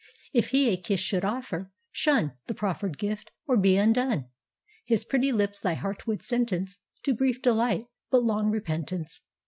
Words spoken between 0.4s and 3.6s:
he a kiss should offer, shunThe proffered gift, or